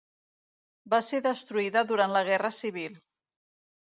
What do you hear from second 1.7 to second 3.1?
durant la Guerra Civil.